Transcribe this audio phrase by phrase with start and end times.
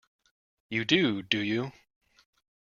[0.71, 1.73] You do, do you?